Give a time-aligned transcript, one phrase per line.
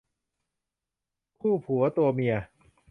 [1.39, 2.35] คู่ผัวตัวเมีย